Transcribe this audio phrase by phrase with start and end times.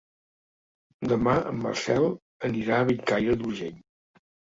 [1.11, 2.05] Demà en Marcel
[2.49, 3.77] anirà a Bellcaire d'Urgell.